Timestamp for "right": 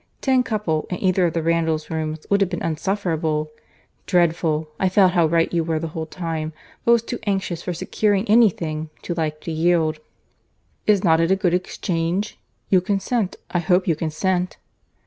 5.27-5.53